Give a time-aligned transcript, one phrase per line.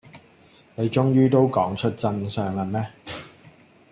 [0.73, 2.89] 你終於都講出真相喇咩